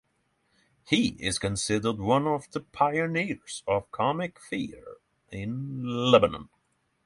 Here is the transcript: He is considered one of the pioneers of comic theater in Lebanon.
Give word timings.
He 0.89 1.09
is 1.19 1.37
considered 1.37 1.99
one 1.99 2.25
of 2.25 2.49
the 2.49 2.61
pioneers 2.61 3.61
of 3.67 3.91
comic 3.91 4.41
theater 4.41 4.97
in 5.29 5.83
Lebanon. 5.85 6.49